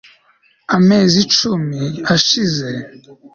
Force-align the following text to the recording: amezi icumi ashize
amezi 0.77 1.15
icumi 1.25 1.79
ashize 2.15 2.69